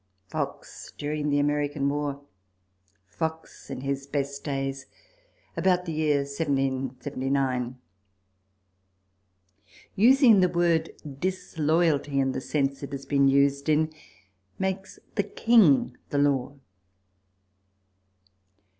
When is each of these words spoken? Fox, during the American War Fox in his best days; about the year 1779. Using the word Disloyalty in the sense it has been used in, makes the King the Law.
Fox, 0.29 0.91
during 0.97 1.29
the 1.29 1.37
American 1.37 1.87
War 1.87 2.23
Fox 3.07 3.69
in 3.69 3.81
his 3.81 4.07
best 4.07 4.43
days; 4.43 4.87
about 5.55 5.85
the 5.85 5.91
year 5.93 6.21
1779. 6.21 7.77
Using 9.95 10.39
the 10.39 10.49
word 10.49 10.89
Disloyalty 11.19 12.19
in 12.19 12.31
the 12.31 12.41
sense 12.41 12.81
it 12.81 12.91
has 12.93 13.05
been 13.05 13.27
used 13.27 13.69
in, 13.69 13.93
makes 14.57 14.97
the 15.13 15.23
King 15.23 15.95
the 16.09 16.17
Law. 16.17 16.55